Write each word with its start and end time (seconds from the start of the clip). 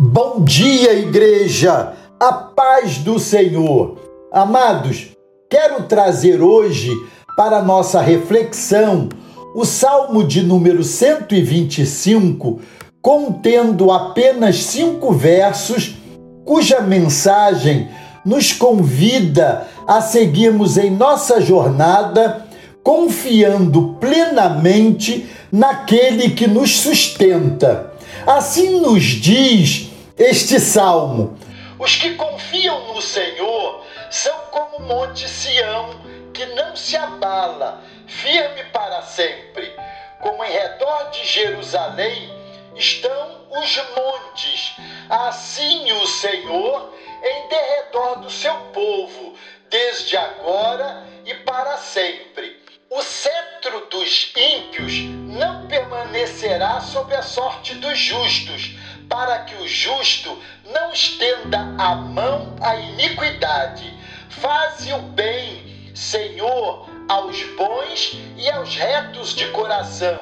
Bom 0.00 0.44
dia, 0.44 0.92
igreja! 0.92 1.92
A 2.20 2.32
paz 2.32 2.98
do 2.98 3.18
Senhor. 3.18 3.96
Amados, 4.30 5.08
quero 5.50 5.88
trazer 5.88 6.40
hoje 6.40 6.92
para 7.36 7.62
nossa 7.62 8.00
reflexão 8.00 9.08
o 9.56 9.64
Salmo 9.64 10.22
de 10.22 10.40
número 10.40 10.84
125, 10.84 12.60
contendo 13.02 13.90
apenas 13.90 14.62
cinco 14.62 15.10
versos, 15.10 15.96
cuja 16.44 16.80
mensagem 16.80 17.88
nos 18.24 18.52
convida 18.52 19.66
a 19.84 20.00
seguirmos 20.00 20.78
em 20.78 20.92
nossa 20.92 21.40
jornada 21.40 22.46
confiando 22.88 23.96
plenamente 24.00 25.26
naquele 25.52 26.30
que 26.30 26.46
nos 26.46 26.78
sustenta. 26.78 27.92
Assim 28.26 28.80
nos 28.80 29.02
diz 29.02 29.87
este 30.18 30.58
salmo. 30.58 31.38
Os 31.78 31.94
que 31.94 32.14
confiam 32.16 32.92
no 32.92 33.00
Senhor 33.00 33.86
são 34.10 34.36
como 34.50 34.78
o 34.78 34.82
monte 34.82 35.28
Sião, 35.28 35.90
que 36.34 36.44
não 36.46 36.74
se 36.74 36.96
abala, 36.96 37.80
firme 38.08 38.64
para 38.72 39.00
sempre. 39.02 39.72
Como 40.20 40.44
em 40.44 40.50
redor 40.50 41.10
de 41.10 41.24
Jerusalém 41.24 42.30
estão 42.74 43.46
os 43.48 43.76
montes, 43.96 44.74
assim 45.08 45.92
o 45.92 46.06
Senhor 46.08 46.92
em 47.22 47.48
derredor 47.48 48.18
do 48.18 48.30
seu 48.30 48.54
povo, 48.72 49.34
desde 49.70 50.16
agora 50.16 51.04
e 51.24 51.34
para 51.34 51.76
sempre. 51.76 52.60
O 52.90 53.02
cetro 53.02 53.86
dos 53.88 54.32
ímpios 54.36 54.94
não 55.32 55.68
permanecerá 55.68 56.80
sob 56.80 57.14
a 57.14 57.22
sorte 57.22 57.74
dos 57.74 57.96
justos 57.98 58.78
para 59.18 59.40
que 59.40 59.56
o 59.56 59.66
justo 59.66 60.40
não 60.72 60.92
estenda 60.92 61.58
a 61.76 61.96
mão 61.96 62.54
à 62.60 62.76
iniquidade. 62.76 63.92
Faze 64.28 64.92
o 64.92 65.00
bem, 65.00 65.90
Senhor, 65.92 66.88
aos 67.08 67.42
bons 67.56 68.16
e 68.36 68.48
aos 68.48 68.76
retos 68.76 69.34
de 69.34 69.48
coração, 69.48 70.20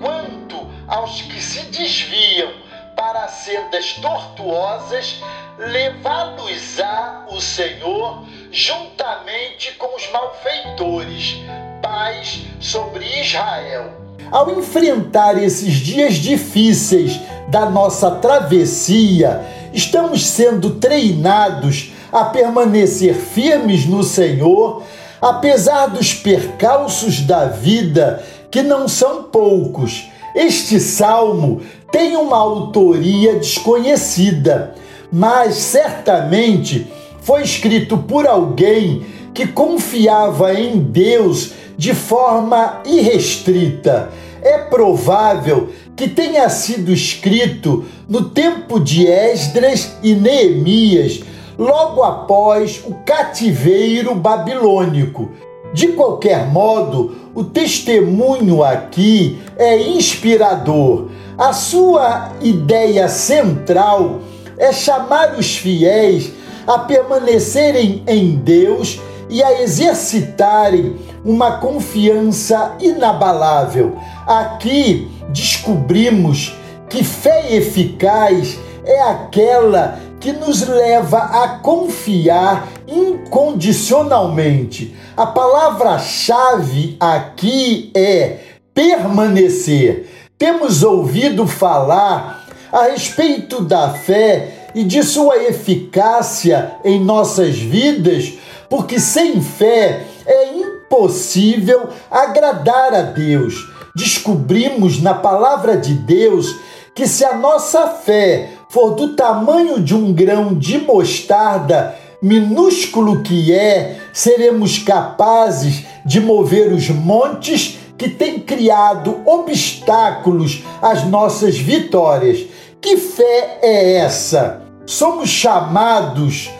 quanto 0.00 0.66
aos 0.88 1.20
que 1.20 1.42
se 1.42 1.66
desviam 1.66 2.54
para 2.96 3.28
sendas 3.28 3.92
tortuosas, 4.00 5.20
levá-los-á 5.58 7.26
o 7.28 7.38
Senhor 7.38 8.26
juntamente 8.50 9.72
com 9.72 9.94
os 9.94 10.10
malfeitores. 10.10 11.36
Paz 11.82 12.46
sobre 12.62 13.04
Israel. 13.20 14.01
Ao 14.30 14.58
enfrentar 14.58 15.42
esses 15.42 15.74
dias 15.74 16.14
difíceis 16.14 17.20
da 17.48 17.68
nossa 17.68 18.10
travessia, 18.12 19.42
estamos 19.72 20.26
sendo 20.26 20.70
treinados 20.70 21.92
a 22.12 22.24
permanecer 22.24 23.14
firmes 23.14 23.86
no 23.86 24.02
Senhor, 24.02 24.82
apesar 25.20 25.86
dos 25.86 26.14
percalços 26.14 27.20
da 27.20 27.46
vida, 27.46 28.22
que 28.50 28.62
não 28.62 28.88
são 28.88 29.24
poucos. 29.24 30.08
Este 30.34 30.80
salmo 30.80 31.60
tem 31.90 32.16
uma 32.16 32.36
autoria 32.36 33.36
desconhecida, 33.36 34.74
mas 35.10 35.56
certamente 35.56 36.90
foi 37.20 37.42
escrito 37.42 37.98
por 37.98 38.26
alguém 38.26 39.06
que 39.34 39.46
confiava 39.46 40.54
em 40.54 40.78
Deus 40.78 41.52
de 41.76 41.94
forma 41.94 42.82
irrestrita. 42.84 44.10
É 44.42 44.58
provável 44.58 45.68
que 45.96 46.08
tenha 46.08 46.48
sido 46.48 46.92
escrito 46.92 47.84
no 48.08 48.30
tempo 48.30 48.80
de 48.80 49.06
Esdras 49.06 49.96
e 50.02 50.14
Neemias, 50.14 51.20
logo 51.58 52.02
após 52.02 52.82
o 52.84 52.94
cativeiro 53.06 54.14
babilônico. 54.14 55.30
De 55.72 55.88
qualquer 55.88 56.46
modo, 56.48 57.16
o 57.34 57.44
testemunho 57.44 58.62
aqui 58.62 59.38
é 59.56 59.80
inspirador. 59.80 61.08
A 61.38 61.52
sua 61.52 62.32
ideia 62.42 63.08
central 63.08 64.20
é 64.58 64.72
chamar 64.72 65.34
os 65.38 65.56
fiéis 65.56 66.30
a 66.66 66.78
permanecerem 66.78 68.02
em 68.06 68.36
Deus 68.36 69.00
e 69.32 69.42
a 69.42 69.62
exercitarem 69.62 70.96
uma 71.24 71.52
confiança 71.52 72.76
inabalável. 72.78 73.96
Aqui 74.26 75.10
descobrimos 75.30 76.54
que 76.90 77.02
fé 77.02 77.54
eficaz 77.54 78.58
é 78.84 79.00
aquela 79.04 79.98
que 80.20 80.32
nos 80.32 80.68
leva 80.68 81.16
a 81.18 81.60
confiar 81.60 82.68
incondicionalmente. 82.86 84.94
A 85.16 85.24
palavra-chave 85.24 86.98
aqui 87.00 87.90
é 87.96 88.36
permanecer. 88.74 90.10
Temos 90.36 90.82
ouvido 90.82 91.46
falar 91.46 92.46
a 92.70 92.82
respeito 92.84 93.62
da 93.62 93.94
fé 93.94 94.61
e 94.74 94.84
de 94.84 95.02
sua 95.02 95.36
eficácia 95.44 96.76
em 96.84 97.00
nossas 97.00 97.58
vidas, 97.58 98.34
porque 98.68 98.98
sem 98.98 99.40
fé 99.40 100.06
é 100.26 100.54
impossível 100.54 101.88
agradar 102.10 102.94
a 102.94 103.02
Deus. 103.02 103.54
Descobrimos 103.94 105.00
na 105.00 105.14
palavra 105.14 105.76
de 105.76 105.94
Deus 105.94 106.56
que 106.94 107.06
se 107.06 107.24
a 107.24 107.36
nossa 107.36 107.88
fé 107.88 108.50
for 108.68 108.94
do 108.94 109.14
tamanho 109.14 109.80
de 109.80 109.94
um 109.94 110.12
grão 110.12 110.54
de 110.54 110.78
mostarda, 110.78 111.94
minúsculo 112.22 113.22
que 113.22 113.52
é, 113.52 113.98
seremos 114.12 114.78
capazes 114.78 115.84
de 116.04 116.20
mover 116.20 116.72
os 116.72 116.88
montes 116.88 117.78
que 117.98 118.08
têm 118.08 118.40
criado 118.40 119.20
obstáculos 119.26 120.62
às 120.80 121.04
nossas 121.04 121.58
vitórias. 121.58 122.46
Que 122.80 122.96
fé 122.96 123.58
é 123.62 123.96
essa? 123.96 124.61
Somos 124.86 125.28
chamados 125.28 126.50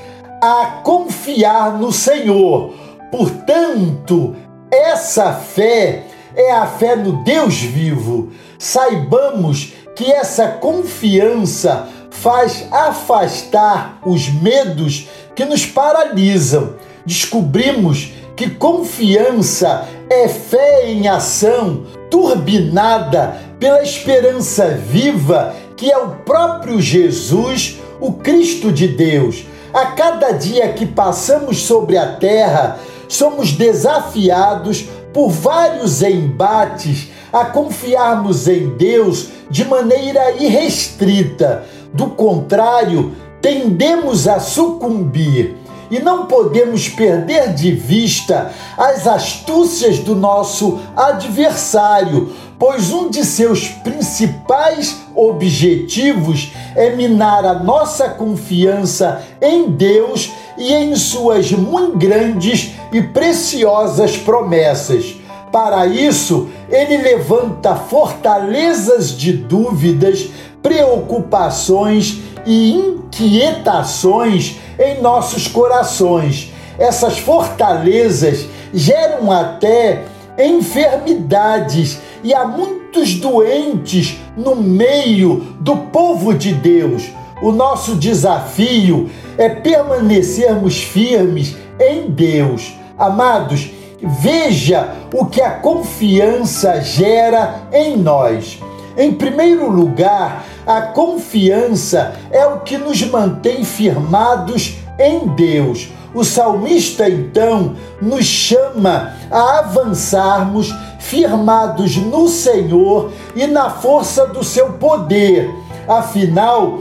a 0.41 0.81
confiar 0.83 1.79
no 1.79 1.93
Senhor. 1.93 2.75
Portanto, 3.11 4.35
essa 4.71 5.33
fé 5.33 6.07
é 6.35 6.53
a 6.53 6.67
fé 6.67 6.97
no 6.97 7.23
Deus 7.25 7.57
vivo. 7.57 8.31
Saibamos 8.59 9.73
que 9.97 10.11
essa 10.11 10.49
confiança 10.49 11.89
faz 12.11 12.67
afastar 12.71 13.99
os 14.05 14.29
medos 14.29 15.09
que 15.35 15.45
nos 15.45 15.67
paralisam. 15.67 16.75
Descobrimos 17.05 18.13
que 18.37 18.49
confiança 18.51 19.87
é 20.09 20.29
fé 20.29 20.91
em 20.91 21.09
ação, 21.09 21.85
turbinada 22.11 23.37
pela 23.59 23.83
esperança 23.83 24.69
viva 24.69 25.55
que 25.83 25.91
é 25.91 25.99
o 25.99 26.11
próprio 26.11 26.81
Jesus, 26.81 27.81
o 28.03 28.15
Cristo 28.15 28.73
de 28.73 28.89
Deus. 28.89 29.47
A 29.73 29.87
cada 29.87 30.33
dia 30.33 30.73
que 30.73 30.85
passamos 30.85 31.63
sobre 31.63 31.97
a 31.97 32.17
terra, 32.17 32.81
somos 33.09 33.53
desafiados 33.53 34.89
por 35.15 35.31
vários 35.31 36.03
embates 36.03 37.11
a 37.33 37.45
confiarmos 37.45 38.49
em 38.49 38.71
Deus 38.77 39.29
de 39.49 39.65
maneira 39.65 40.33
irrestrita. 40.33 41.65
Do 41.95 42.09
contrário, 42.09 43.13
tendemos 43.41 44.27
a 44.27 44.41
sucumbir 44.41 45.57
e 45.91 46.01
não 46.01 46.27
podemos 46.27 46.89
perder 46.89 47.55
de 47.55 47.71
vista 47.71 48.51
as 48.77 49.07
astúcias 49.07 49.99
do 49.99 50.17
nosso 50.17 50.81
adversário, 50.97 52.33
pois 52.59 52.91
um 52.93 53.11
de 53.11 53.25
seus 53.25 53.69
principais 53.69 54.97
objetivos 55.15 56.53
é 56.75 56.91
minar 56.91 57.45
a 57.45 57.55
nossa 57.55 58.09
confiança 58.09 59.23
em 59.41 59.71
Deus 59.71 60.31
e 60.57 60.73
em 60.73 60.95
suas 60.97 61.51
muito 61.53 61.97
grandes 61.97 62.73
e 62.93 63.03
preciosas 63.03 64.17
promessas. 64.17 65.17
Para 65.51 65.87
isso, 65.87 66.49
ele 66.71 66.97
levanta 66.97 67.77
fortalezas 67.77 69.11
de 69.11 69.33
dúvidas, 69.33 70.29
preocupações 70.63 72.19
e 72.47 72.73
inquietações 72.73 74.57
em 74.79 75.03
nossos 75.03 75.47
corações. 75.47 76.51
Essas 76.79 77.19
fortalezas 77.19 78.47
geram 78.73 79.31
até 79.31 80.05
enfermidades 80.39 81.99
e 82.23 82.35
há 82.35 82.47
muitos 82.47 83.15
doentes 83.15 84.19
no 84.37 84.57
meio 84.57 85.37
do 85.61 85.77
povo 85.77 86.35
de 86.35 86.53
Deus. 86.53 87.05
O 87.43 87.53
nosso 87.53 87.97
desafio 87.97 89.11
é 89.37 89.49
permanecermos 89.49 90.83
firmes 90.83 91.57
em 91.81 92.11
Deus. 92.11 92.73
Amados, 92.97 93.71
veja 94.01 94.95
o 95.13 95.27
que 95.27 95.41
a 95.41 95.51
confiança 95.51 96.81
gera 96.81 97.63
em 97.73 97.97
nós. 97.97 98.61
Em 98.97 99.13
primeiro 99.13 99.71
lugar, 99.71 100.45
A 100.67 100.81
confiança 100.83 102.15
é 102.31 102.47
o 102.47 102.61
que 102.61 102.79
nos 102.79 103.03
mantém 103.03 103.65
firmados 103.65 104.77
em 104.99 105.27
Deus. 105.35 105.89
O 106.15 106.23
salmista 106.25 107.09
então 107.09 107.75
nos 108.01 108.25
chama 108.25 109.13
a 109.31 109.61
avançarmos 109.61 110.73
firmados 111.13 111.99
no 111.99 112.27
Senhor 112.27 113.13
e 113.37 113.47
na 113.47 113.69
força 113.69 114.27
do 114.29 114.43
seu 114.43 114.73
poder. 114.73 115.55
Afinal, 115.87 116.79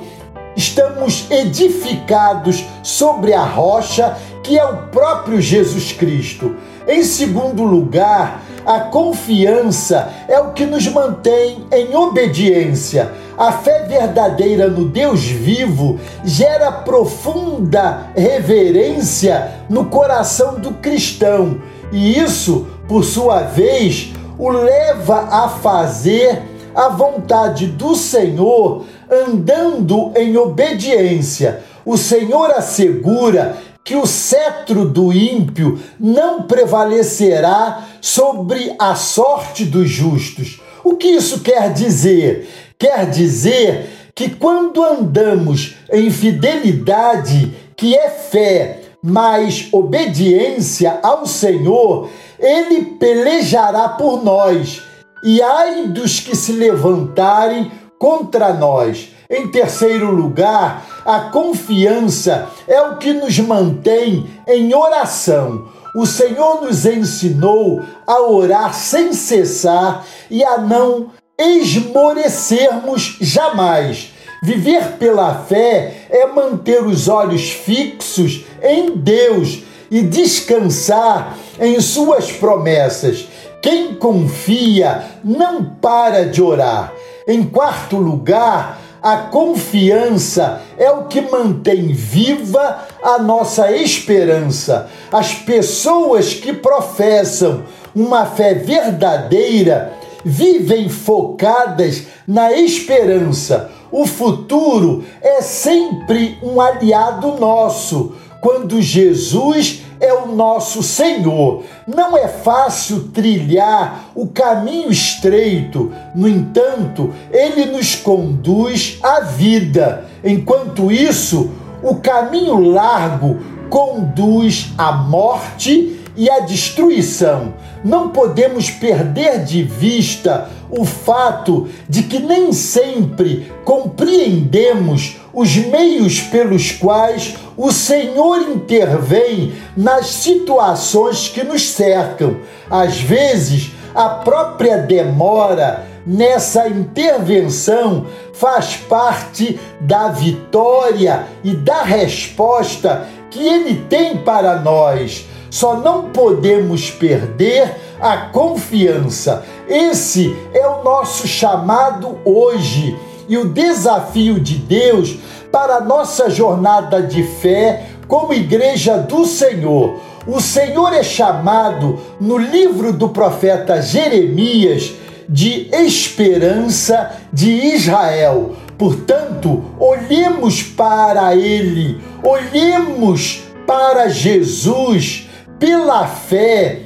estamos 0.56 1.30
edificados 1.30 2.64
sobre 2.82 3.34
a 3.34 3.44
rocha 3.44 4.18
que 4.42 4.58
é 4.58 4.64
o 4.64 4.88
próprio 4.88 5.42
Jesus 5.42 5.92
Cristo. 5.92 6.56
Em 6.88 7.04
segundo 7.04 7.64
lugar, 7.64 8.42
a 8.66 8.80
confiança 8.80 10.10
é 10.30 10.40
o 10.40 10.54
que 10.54 10.66
nos 10.66 10.88
mantém 10.88 11.66
em 11.70 11.94
obediência. 11.94 13.12
A 13.38 13.52
fé 13.52 13.84
verdadeira 13.84 14.70
no 14.70 14.86
Deus 14.86 15.26
vivo 15.26 16.00
gera 16.24 16.72
profunda 16.72 18.12
reverência 18.16 19.52
no 19.70 19.86
coração 19.86 20.58
do 20.58 20.72
cristão, 20.76 21.60
e 21.92 22.18
isso, 22.18 22.68
por 22.88 23.04
sua 23.04 23.42
vez, 23.42 24.14
o 24.42 24.50
leva 24.50 25.28
a 25.30 25.50
fazer 25.50 26.42
a 26.74 26.90
vontade 26.90 27.68
do 27.68 27.96
Senhor 27.96 28.86
andando 29.08 30.12
em 30.16 30.36
obediência. 30.36 31.62
O 31.86 31.96
Senhor 31.96 32.50
assegura 32.50 33.56
que 33.84 33.96
o 33.96 34.08
cetro 34.08 34.86
do 34.86 35.14
ímpio 35.14 35.80
não 36.00 36.42
prevalecerá 36.42 37.88
sobre 38.02 38.76
a 38.80 38.96
sorte 38.96 39.64
dos 39.64 39.88
justos. 39.88 40.60
O 40.84 40.96
que 40.96 41.10
isso 41.10 41.42
quer 41.42 41.72
dizer? 41.72 42.50
Quer 42.80 43.12
dizer 43.12 44.12
que 44.16 44.28
quando 44.28 44.84
andamos 44.84 45.76
em 45.94 46.10
fidelidade, 46.10 47.54
que 47.78 47.96
é 47.96 48.10
fé, 48.10 48.80
mais 49.04 49.68
obediência 49.72 51.00
ao 51.02 51.26
Senhor, 51.26 52.10
ele 52.42 52.86
pelejará 53.00 53.90
por 53.90 54.24
nós. 54.24 54.82
E 55.24 55.42
ai 55.42 55.88
dos 55.88 56.20
que 56.20 56.36
se 56.36 56.52
levantarem 56.52 57.72
contra 58.00 58.52
nós. 58.52 59.10
Em 59.30 59.48
terceiro 59.48 60.12
lugar, 60.12 60.86
a 61.06 61.20
confiança 61.32 62.50
é 62.68 62.82
o 62.82 62.98
que 62.98 63.14
nos 63.14 63.40
mantém 63.40 64.28
em 64.48 64.74
oração. 64.74 65.70
O 65.96 66.06
Senhor 66.06 66.62
nos 66.62 66.86
ensinou 66.86 67.82
a 68.08 68.22
orar 68.22 68.74
sem 68.74 69.14
cessar 69.14 70.06
e 70.30 70.44
a 70.44 70.58
não 70.58 71.12
esmorecermos 71.38 73.18
jamais. 73.22 74.12
Viver 74.44 74.94
pela 74.94 75.36
fé 75.36 76.08
é 76.10 76.26
manter 76.26 76.84
os 76.84 77.08
olhos 77.08 77.52
fixos 77.52 78.44
em 78.64 78.98
Deus 78.98 79.60
e 79.92 80.02
descansar 80.02 81.38
em 81.60 81.80
Suas 81.82 82.32
promessas. 82.32 83.28
Quem 83.62 83.94
confia 83.94 85.04
não 85.24 85.64
para 85.64 86.26
de 86.26 86.42
orar. 86.42 86.94
Em 87.28 87.44
quarto 87.44 87.98
lugar, 87.98 88.80
a 89.04 89.18
confiança 89.18 90.62
é 90.78 90.90
o 90.92 91.06
que 91.06 91.22
mantém 91.22 91.88
viva 91.88 92.88
a 93.04 93.20
nossa 93.20 93.72
esperança. 93.72 94.90
As 95.12 95.34
pessoas 95.34 96.34
que 96.34 96.54
professam 96.54 97.64
uma 97.96 98.26
fé 98.26 98.54
verdadeira 98.54 99.94
vivem 100.24 100.88
focadas 100.88 102.04
na 102.28 102.54
esperança. 102.54 103.72
O 103.92 104.06
futuro 104.06 105.04
é 105.22 105.42
sempre 105.42 106.38
um 106.42 106.62
aliado 106.62 107.40
nosso. 107.40 108.16
Quando 108.42 108.82
Jesus 108.82 109.84
é 110.02 110.12
o 110.12 110.36
nosso 110.36 110.82
Senhor. 110.82 111.64
Não 111.88 112.18
é 112.18 112.28
fácil 112.28 113.10
trilhar 113.14 114.10
o 114.16 114.28
caminho 114.28 114.92
estreito, 114.92 115.92
no 116.16 116.28
entanto, 116.28 117.14
ele 117.32 117.66
nos 117.68 117.96
conduz 117.96 118.98
à 119.04 119.22
vida. 119.22 120.06
Enquanto 120.24 120.92
isso, 120.92 121.52
o 121.84 121.96
caminho 121.96 122.60
largo 122.60 123.38
conduz 123.70 124.74
à 124.78 124.92
morte 124.92 126.01
e 126.16 126.30
à 126.30 126.40
destruição. 126.40 127.54
Não 127.84 128.10
podemos 128.10 128.70
perder 128.70 129.44
de 129.44 129.64
vista 129.64 130.50
o 130.70 130.86
fato 130.86 131.68
de 131.90 132.04
que 132.04 132.20
nem 132.20 132.54
sempre 132.54 133.52
compreendemos 133.66 135.18
os 135.34 135.56
meios 135.56 136.22
pelos 136.22 136.72
quais 136.72 137.36
o 137.58 137.72
Senhor 137.72 138.42
intervém 138.50 139.54
nas 139.76 140.08
situações 140.08 141.28
que 141.28 141.44
nos 141.44 141.70
cercam. 141.70 142.38
Às 142.70 143.00
vezes, 143.00 143.72
a 143.94 144.10
própria 144.10 144.78
demora 144.78 145.86
nessa 146.06 146.68
intervenção 146.68 148.06
faz 148.34 148.76
parte 148.76 149.60
da 149.80 150.08
vitória 150.08 151.26
e 151.44 151.54
da 151.54 151.84
resposta 151.84 153.08
que 153.30 153.40
Ele 153.40 153.86
tem 153.90 154.18
para 154.18 154.60
nós. 154.60 155.26
Só 155.52 155.76
não 155.76 156.04
podemos 156.12 156.90
perder 156.90 157.76
a 158.00 158.30
confiança. 158.30 159.44
Esse 159.68 160.34
é 160.54 160.66
o 160.66 160.82
nosso 160.82 161.28
chamado 161.28 162.18
hoje 162.24 162.98
e 163.28 163.38
o 163.38 163.50
desafio 163.50 164.40
de 164.40 164.56
Deus 164.56 165.18
para 165.52 165.76
a 165.76 165.82
nossa 165.82 166.30
jornada 166.30 167.02
de 167.02 167.22
fé 167.24 167.86
como 168.08 168.34
igreja 168.34 168.98
do 168.98 169.26
Senhor. 169.26 170.00
O 170.26 170.40
Senhor 170.40 170.94
é 170.94 171.04
chamado 171.04 172.00
no 172.20 172.38
livro 172.38 172.94
do 172.94 173.10
profeta 173.10 173.82
Jeremias 173.82 174.94
de 175.28 175.68
esperança 175.74 177.12
de 177.32 177.52
Israel. 177.52 178.56
Portanto, 178.78 179.66
olhemos 179.78 180.64
para 180.64 181.36
ele, 181.36 182.00
olhemos 182.24 183.44
para 183.68 184.08
Jesus 184.08 185.28
pela 185.62 186.08
fé 186.08 186.80